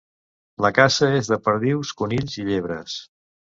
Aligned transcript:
La 0.65 0.71
caça 0.77 1.09
és 1.19 1.29
de 1.33 1.39
perdius, 1.49 1.93
conills 2.01 2.41
i 2.43 2.49
llebres. 2.51 2.99